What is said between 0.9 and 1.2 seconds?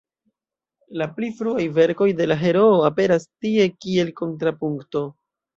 La